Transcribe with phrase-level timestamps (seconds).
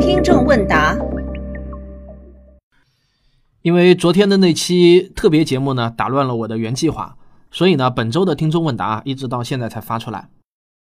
[0.00, 0.96] 听众问答：
[3.62, 7.16] 因为昨天的那期特别节目呢，打乱了我的原计划，
[7.50, 10.28] 所以呢，本周的听众问答一直到现在才发出来。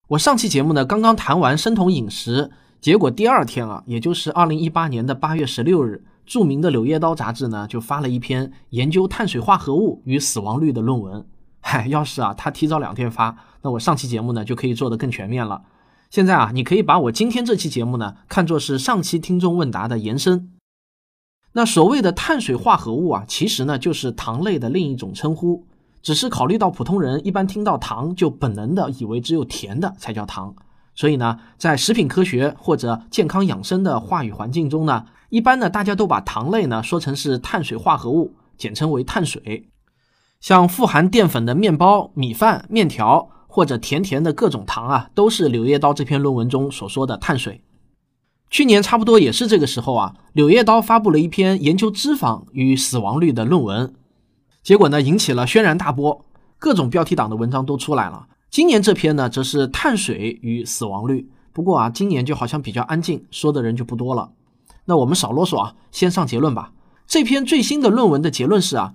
[0.10, 2.52] 我上期节目呢，刚刚谈完生酮饮食，
[2.82, 11.26] 结果第二天啊，也就是二零一八年的八月十六日，著名的《柳叶刀》杂志呢就发了一篇研究碳水化合物与死亡率的论文。
[11.62, 15.62] 嗨，要是啊他提早两天发，那我上期节目呢就可以做得更全面了。
[16.10, 20.52] 现在啊，你可以把我今天这期节目呢看作是上期听众问答的延伸。
[21.54, 25.68] 那所谓的碳水化合物啊，其实呢就是糖类的另一种称呼。
[26.02, 30.56] 只是考虑到普通人一般听到糖就本能的以为只有甜的才叫糖，
[30.96, 39.70] 所以呢，在食品科学或者健康养生的话语环境中呢，一般呢大家都把糖类呢说成是碳水化合物，简称为碳水。
[40.40, 47.62] 像富含淀粉的面包、米饭、面条或者甜甜的各种糖啊，都是《柳叶刀》这篇论文中所说的碳水。
[48.52, 53.94] 去年差不多也是这个时候啊，《柳叶刀》发布了一篇研究脂肪与死亡率的论文。
[54.62, 56.26] 结果呢，引起了轩然大波，
[56.60, 58.28] 各种标题党的文章都出来了。
[58.52, 61.30] 今年这篇呢，则是碳水与死亡率。
[61.52, 64.32] 不过啊，今年就好像比较安静，说的人就不多了。
[64.86, 66.72] 那我们少啰嗦啊，先上结论吧。
[67.08, 68.94] 这篇最新的论文的结论是啊，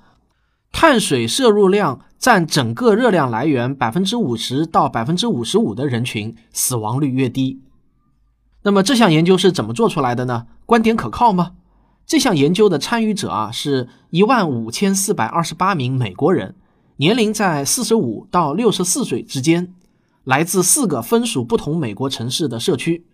[0.72, 7.60] 碳水摄入量占整个热量来源百分之五十到百分之五十五的人群，死亡率越低。
[8.62, 10.46] 那么这项研究是怎么做出来的呢？
[10.64, 11.50] 观点可靠吗？
[12.06, 16.54] 这项研究的参与者啊，是一万五千四百二十八名美国人，
[16.96, 19.74] 年龄在四十五到六十四岁之间，
[20.24, 23.04] 来自四个分属不同美国城市的社区。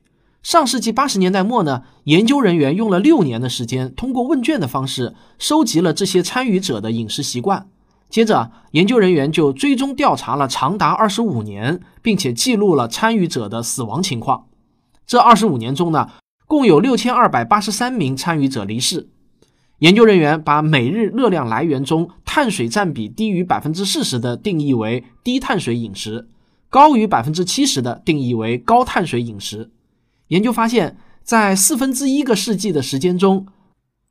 [0.41, 7.67] 上世纪八十年代末呢，研究人员用了六年的时间，通过问卷的方式收集了这些参与者的饮食习惯。
[8.11, 14.49] 接着，研究人员就追踪调查了长达二十五年，并且记录了参与者的死亡情况。
[15.07, 16.11] 这二十五年中呢。
[16.51, 19.09] 共有六千二百八十三名参与者离世。
[19.79, 26.29] 研究人员把每日热量来源中碳水占比低于百分之四十的定义为低碳水饮食，
[26.69, 29.71] 高于百分之七十的定义为高碳水饮食。
[30.27, 33.47] 研究发现，在四分之一个世纪的时间中，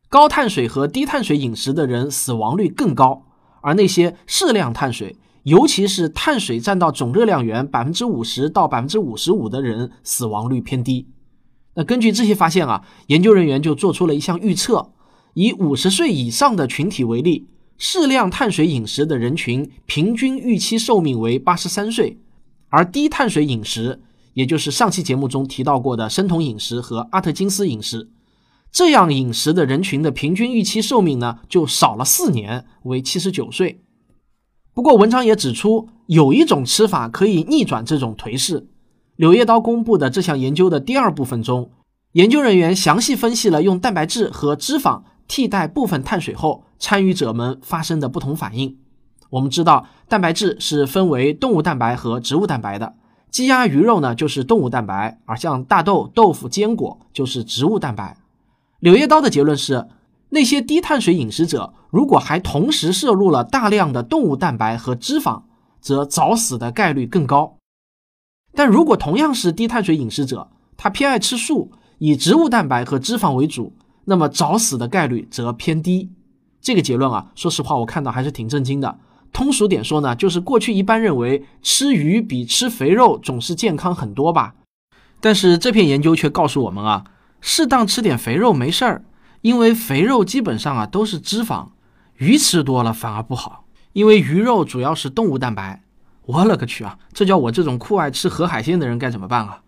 [0.07, 3.25] 高碳水和低碳水饮食的人死亡率更高，
[3.61, 11.07] 而那些适量碳水，尤其是碳水占到总热量源百分之五十到百分之五十五的人，死亡率偏低。
[11.75, 14.91] 那根据这些发现啊，研究人员就做出了一项预测：
[15.33, 17.47] 以五十岁以上的群体为例，
[17.77, 22.19] 适量碳水饮食的人群平均预期寿命为八十三岁，
[22.69, 24.01] 而低碳水饮食，
[24.33, 28.09] 也就是上期节目中提到过的生酮饮食和阿特金斯饮食，
[28.71, 33.83] 这样饮食的人群的平均预期寿命呢，就少了四年，为七十九岁。
[34.73, 38.69] 不过，文章也指出，有一种吃法可以逆转这种颓势。
[39.15, 41.71] 柳叶刀公布的这项研究的第二部分中，
[42.13, 48.77] 研究人员详细分析了用蛋白质和脂肪替代部分碳水后，参与者们发生的不同反应。
[49.31, 52.93] 我们知道，蛋白质是分为动物蛋白和植物蛋白的，
[53.29, 58.15] 鸡鸭鱼肉呢就是动物蛋白，而像大豆、豆腐、坚果就是植物蛋白。
[58.79, 59.87] 柳叶刀的结论是，
[60.29, 65.43] 那些低碳水饮食者如果还同时摄入了大量的动物蛋白和脂肪，
[65.81, 67.57] 则早死的概率更高。
[68.53, 73.73] 但如果同样是低碳水饮食者，他偏爱吃素，以植物蛋白和脂肪为主，
[74.05, 76.11] 那么早死的概率则偏低。
[76.61, 78.97] 这个结论啊，说实话我看到还是挺震惊的。
[79.31, 84.55] 通俗点说呢，就是过去一般认为吃鱼比吃肥肉总是健康很多吧。
[85.21, 87.03] 但是这篇研究却告诉我们啊，
[87.41, 89.03] 适当吃点肥肉没事儿，
[89.41, 91.67] 因为肥肉基本上啊都是脂肪，
[92.17, 95.81] 鱼吃多了反而不好，因为鱼肉主要是动物蛋白。
[96.25, 96.99] 我勒个去啊！
[97.11, 99.61] 这叫我这种酷爱吃河海鲜的人该怎么办啊？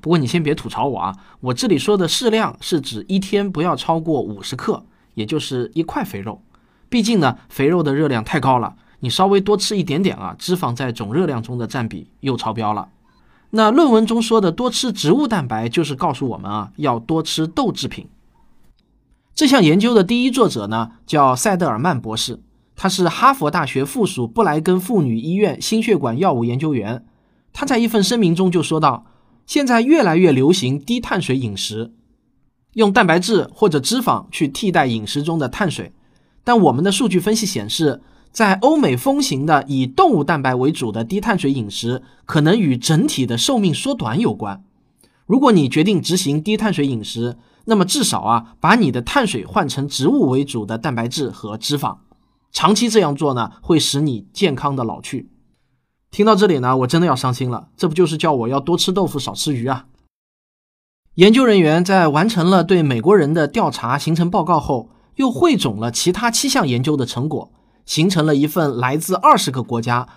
[0.00, 6.40] 不过你先别吐槽我啊，我这里说的适量是指一天不要超过五十克，也就是一块肥肉。
[6.88, 12.90] 毕竟呢，肥肉的热量太高了，你稍微多吃一点点啊，脂肪在总热量中的占比又超标了。
[13.56, 18.08] 那论文中说的多吃植物蛋白，就是告诉我们啊，要多吃豆制品。
[19.32, 22.40] 这项研究的第一作者呢，叫塞德尔曼博士。
[22.74, 27.06] 他是哈佛大学附属布莱根妇女医院心血管药物研究员。
[27.52, 29.06] 他在一份声明中就说到
[29.46, 31.92] ：“现在越来越流行低碳水饮食，
[32.72, 35.92] 用蛋白质或者脂肪去替代饮食中的碳水。
[36.42, 38.02] 但我们的数据分析显示，
[38.34, 44.64] 在欧美风行的以动物蛋白为主的低碳水饮食，可能与整体的寿命缩短有关。
[45.24, 51.98] 如果你决定执行低碳水饮食，那么至少啊，把你的碳水换成植物为主的蛋白质和脂肪。”
[52.50, 55.30] 长期这样做呢，会使你健康的老去。
[56.10, 57.68] 听到这里呢，我真的要伤心了。
[57.76, 59.86] 这不就是叫我要多吃豆腐，少吃鱼啊？
[61.14, 67.52] 研究人员在完成了对美国人的调查形成报告后，又汇总了其他七项研究的成果，
[67.86, 70.08] 形成了一份来自二十个国家、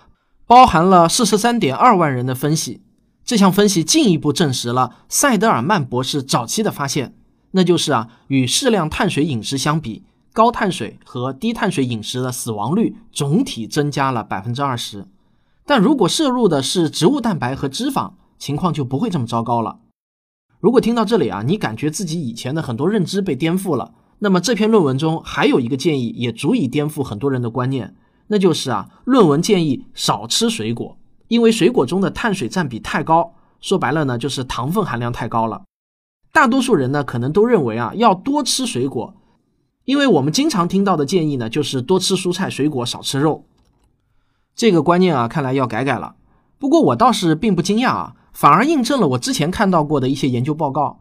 [0.46, 2.82] 包含了四十三点二万人的分析。
[3.24, 7.14] 这项分析进一步证实了塞德尔曼博士早期的发现，
[7.50, 15.06] 那就是啊，与适量碳水饮食相比，高碳水和低碳水饮食的死亡率总体增加了百分之二十。
[15.66, 19.80] 但如果摄入的是植物蛋白和脂肪，情况就不会这么糟糕了。
[20.60, 27.94] 如果听到这里啊，你感觉自己以前的很多认知被颠覆了，那么这篇论文中还有一个建议也足以颠覆很多人的观念，
[28.26, 30.96] 那就是啊，论文建议少吃水果，
[31.28, 35.62] 因为水果中的碳水占比太高，说白了呢，就是糖分含量太高了。
[36.32, 39.14] 大多数人呢，可能都认为啊，要多吃水果，
[39.84, 43.44] 因为我们经常听到的建议呢，就是多吃蔬菜水果，少吃肉。
[44.54, 46.16] 这个观念啊，看来要改改了。
[46.58, 48.14] 不过我倒是并不惊讶啊。
[48.32, 51.00] 反而印证了我之前看到过的一些研究报告，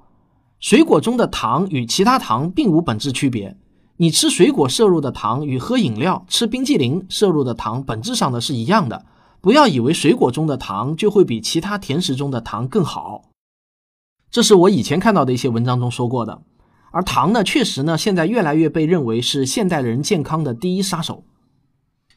[0.59, 3.57] 水果中的糖与其他糖并无本质区别。
[3.97, 9.05] 你吃水果摄入的糖与喝饮料、吃冰激凌摄入的糖本质上的是一样的。
[9.39, 13.29] 不要以为水果中的糖就会比其他甜食中的糖更好。
[14.29, 16.41] 这是我以前看到的一些文章中说过的。
[16.91, 21.23] 而糖呢，确实呢，现在越来越被认为是现代人健康的第一杀手。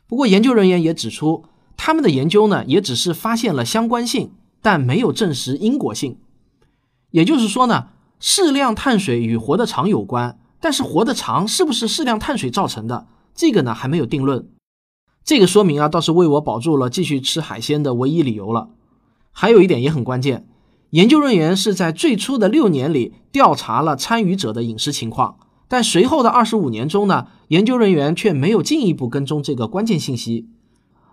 [0.07, 1.45] 不过研究人员也指出，
[1.77, 4.33] 他们的研究呢，也只是发现了相关性。
[4.63, 6.19] 但没有证实因果性，
[7.13, 7.87] 也就是说呢，
[8.21, 14.47] 适量碳水与活得长有关，但是活得长是不是适量碳水造成的，这个呢还没有定论。
[15.25, 18.69] 这个说明啊，倒是为我保住了继续吃海鲜的唯一理由了。
[19.33, 20.47] 还有一点也很关键，
[20.91, 30.49] 研究人员是在最初的六年里调查了参与者的饮食情况，但随后的二十五年中呢，研究人员却没有进一步跟踪这个关键信息。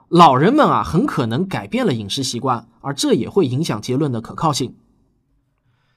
[0.09, 4.75] 老人们啊，很可能改变了饮食习惯，而这也会影响结论的可靠性。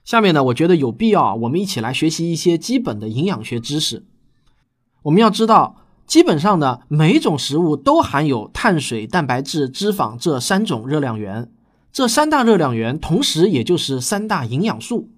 [0.05, 4.05] 下面呢，我觉得有必要啊，我们一起来学习一些基本的营养学知识。
[5.03, 5.77] 我们要知道，
[6.07, 11.51] 基本上呢，每种食物都含有碳水、蛋白质、脂肪这三种热量源。
[11.93, 15.09] 这三大热量源，同时也就是三大营养素。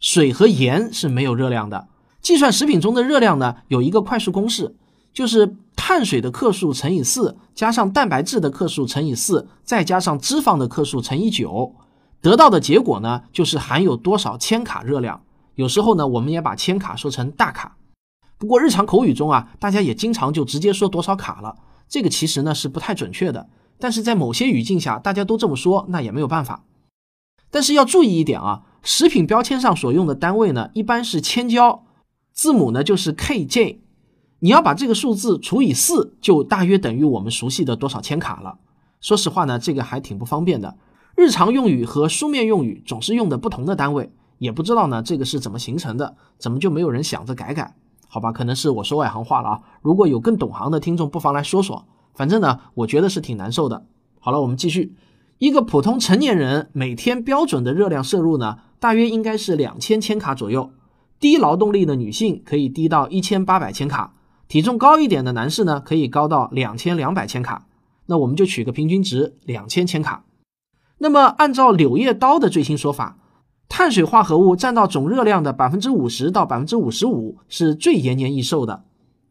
[0.00, 1.88] 水和盐是没有热量的。
[2.20, 4.76] 计算食品中的热量呢，有一个快速公式。
[5.12, 11.72] 就是碳水的克数乘以四，加上蛋白质的克数乘以四，再加上脂肪的克数乘以九，
[12.24, 15.22] 得到的结果呢，就是含有多少千卡热量。
[15.56, 17.76] 有时候呢，我们也把千卡说成大卡。
[18.38, 21.54] 不过日常口语中啊，大家也经常就直接说多少卡了，
[21.86, 23.50] 这个其实呢是不太准确的。
[23.78, 26.64] 但是在某些语境下，大家都这么说，那也没有办法。
[27.50, 31.84] 但是要注意一点啊，食品标签上所用的单位呢，一般是千焦，
[32.32, 33.80] 字母呢就是 kJ。
[34.38, 38.56] 你要把这个数字除以四，就大约等于我们熟悉的多少千卡了。
[39.02, 40.78] 说实话呢，这个还挺不方便的。
[41.16, 47.74] 日常用语和书面用语总是用的不同的单位，也不知道呢这个是怎么形成的，怎么就没有人想着改改？
[48.08, 49.60] 好吧，可能是我说外行话了啊。
[49.82, 51.86] 如果有更懂行的听众，不妨来说说。
[52.14, 53.86] 反正呢，我觉得是挺难受的。
[54.20, 54.94] 好了，我们继续。
[55.38, 60.70] 一个普通成年人每天标准的热量摄入呢，大约应该是两千千卡左右。
[61.18, 64.14] 低劳动力的女性可以低到一千八百千卡。
[64.46, 67.66] 体重高一点的男士呢，可以高到两千两百千卡，
[68.06, 70.24] 那我们就取个平均值两千千卡。
[71.04, 73.18] 那么按照柳叶刀的最新说法，
[73.68, 78.84] 碳水化合物占到总热量的百分之五十到百分之五十五是最延年益寿的，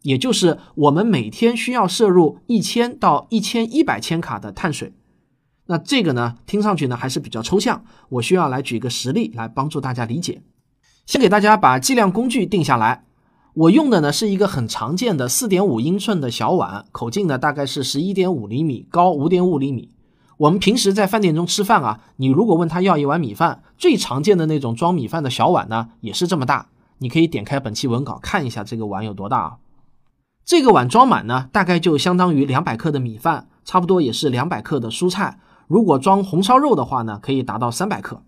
[0.04, 4.94] 也就是我们每天需要摄入一千到一千一百千卡的碳水。
[5.66, 10.44] 那这个呢，听上去呢还是比较抽象，我需要来举个实例来帮助大家理解。
[11.08, 13.06] 先给大家把计量工具定下来。
[13.56, 19.90] 我用的呢是一个很常见的四点五英寸的小碗，口径呢大概是十一点五厘米，高五点五厘米。
[20.38, 26.68] 我们平时在饭店中吃饭啊，你如果问他要一碗米饭，最常见的那种装米饭的小碗呢，也是这么大。
[27.00, 29.58] 你可以点开本期文稿看一下这个碗有多大啊。
[30.46, 35.40] 这个碗装满呢，大概就相当于两百克的米饭，差不多也是两百克的蔬菜。
[35.68, 38.24] 如果装红烧肉的话呢，可以达到三百克。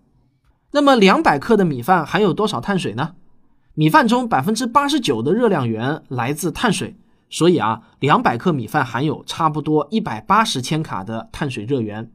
[0.72, 3.14] 那么两百克的米饭含有多少碳水呢？
[3.74, 6.96] 米饭中百分之八十九的热量源来自碳水，
[7.28, 12.10] 所以啊，两百克米饭含有差不多一百八十千卡的碳水热源。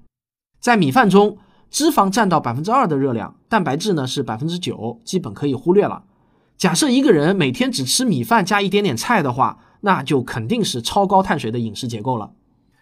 [0.59, 1.37] 在米饭中，
[1.69, 6.03] 脂肪占到百分之二的热量，蛋白质呢是百分之九，基本可以忽略了。
[6.57, 12.31] 假设一个人每天只吃米饭加一点点菜的话，那就肯定是超高碳水的饮食结构了。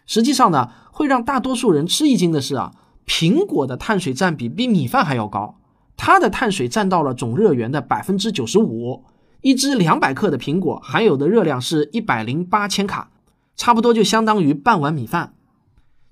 [0.06, 2.72] 实际上呢，会让大多数人吃一惊的是啊，
[3.06, 5.56] 苹果的碳水占比比米饭还要高。
[5.96, 9.04] 它的碳水占到了总热源的百分之九十五，
[9.42, 13.10] 一只两百克的苹果含有的热量是一百零八千卡，
[13.56, 15.34] 差不多就相当于半碗米饭。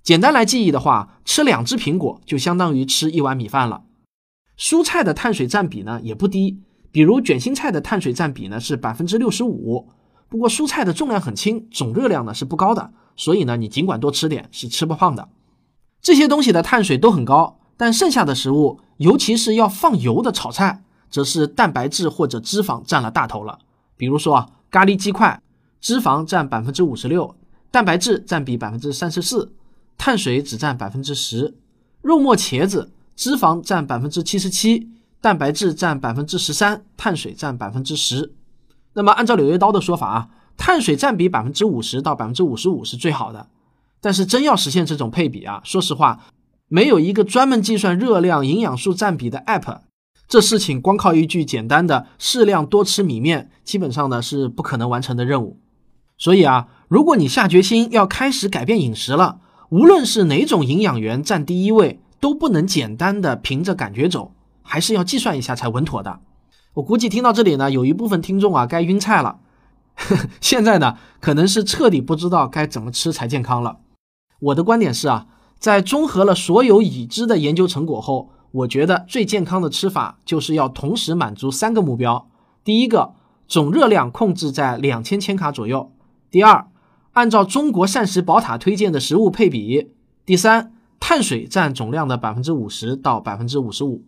[0.02, 3.82] 简单来记忆的话，吃两只苹果就相当于吃一碗米饭了。
[4.58, 9.88] 蔬菜的碳水占比呢也不低，比如卷心菜的碳水占比呢是百分之六十五。
[10.30, 15.28] 不过蔬菜的重量很轻，总热量呢是不高的，所以呢你尽管多吃点是吃不胖的。
[16.00, 23.58] 这些东西的碳水都很高，但剩下的食物，尤其是要放油的炒菜，则是蛋白质或者脂肪占了大头了。
[23.96, 25.42] 比如说啊，咖喱鸡块，
[25.80, 27.34] 脂肪占百分之五十六，
[27.70, 29.52] 蛋白质占比百分之三十四，
[29.96, 31.54] 碳水只占百分之十。
[32.02, 34.88] 肉末茄子，脂肪占百分之七十七，
[35.20, 38.32] 蛋白质占百分之十三，碳水占百分之十。
[38.92, 43.48] 那么按照柳叶刀的说法啊，碳水占比百分之五十到百分之五十五是最好的。
[44.00, 46.20] 但是真要实现这种配比啊，说实话，
[46.68, 49.80] 没有一个专门计算热量、营养素占比的 app，
[50.28, 55.58] 这事情光靠一句简单的适量多吃米面，基本上呢是不可能完成的任务。
[56.18, 64.32] 所以啊，如果你下决心要开始改变饮食了，无论是哪种营养源占第一位，都不能简单的凭着感觉走，
[64.62, 66.20] 还是要计算一下才稳妥的。
[66.74, 69.38] 我估计听到这里呢，有一部分听众啊该晕菜了，
[70.42, 73.78] 现在呢可能是彻底不知道该怎么吃才健康了。
[74.40, 75.26] 我的观点是啊，
[75.58, 82.28] 在综合了所有已知的研究成果后，我觉得最健康的吃法就是要同时满足三个目标：
[82.64, 83.14] 第一个，
[83.46, 85.90] 总热量控制在两千千卡左右；
[86.30, 86.66] 第二，
[87.12, 89.90] 按照中国膳食宝塔推荐的食物配比；
[90.24, 94.04] 第三，碳水占总量的百分之五十到百分之五十五。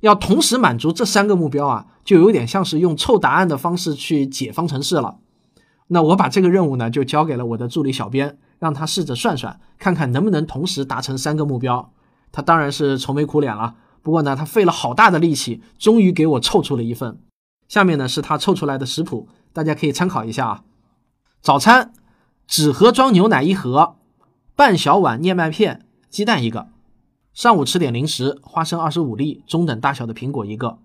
[0.00, 5.18] 要同时满足这三个目标啊，就有点像是用凑答案的方式去解方程式了。
[5.88, 8.38] 那我把这个任务呢，就交给了我的助理小编。
[8.60, 11.92] 让他试着算算，看看能不能同时达成三个目标。
[12.34, 13.76] 他当然是愁眉苦脸了。
[14.02, 17.20] 不过呢，他费了好大的力气，终于给我凑出了一份。
[17.68, 20.64] 下面呢是他凑出来的食谱，大家可以参考一下啊。
[21.40, 21.92] 早餐：
[22.48, 23.94] 纸盒装牛奶一盒，
[24.56, 26.66] 半小碗燕麦片，鸡蛋一个。
[27.32, 30.78] 上午吃点零食：花生二十五粒，中等大小的苹果一个。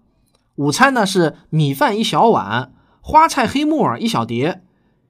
[0.55, 4.61] 午餐呢是米饭一小碗，花菜黑木耳一小碟，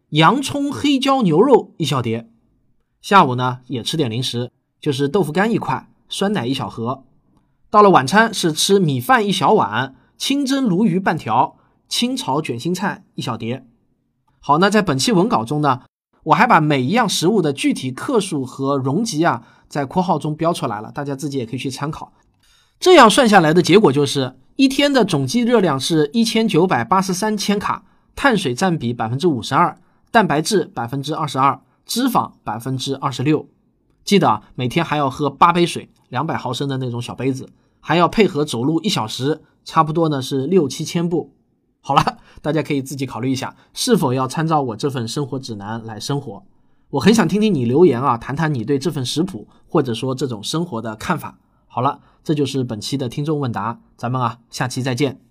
[0.10, 2.30] 洋葱黑椒牛肉一小碟。
[3.02, 7.06] 下午呢也吃点零食，就是豆腐干一块，酸奶一小盒。
[7.70, 11.56] 到了晚餐是吃米饭一小碗，清蒸鲈鱼半条，
[11.88, 13.66] 清炒卷心菜一小碟。
[14.40, 15.82] 好，那在本期文稿中呢，
[16.24, 22.12] 我还把每一样食物的具体克数和容积啊，在括号中标出来了，大家自己也可以去参考。
[22.80, 27.84] 这样算下来的结果就是，一天的总计热量是一千九百八十三千卡，
[28.16, 29.78] 碳水占比百分之五十二，
[30.12, 31.62] 蛋白质百分之二十二。
[31.86, 33.48] 脂肪百分之二十六，
[34.04, 41.34] 记得啊，每天还要喝八杯水，两百毫升的那种小杯子，还要配合走路一小时，差不多呢是六七千步。
[41.82, 46.44] 好了，大家可以自己考虑一下，是否要参照我这份生活指南来生活。
[46.90, 51.38] 我很想听听你留言啊，谈谈你对这份食谱或者说这种生活的看法。
[51.68, 55.29] 好了，这就是本期的听众问答，咱们啊下期再见。